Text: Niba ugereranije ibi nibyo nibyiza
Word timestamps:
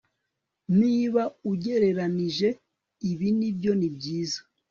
Niba 0.79 1.23
ugereranije 1.51 2.47
ibi 3.11 3.27
nibyo 3.37 3.71
nibyiza 3.79 4.39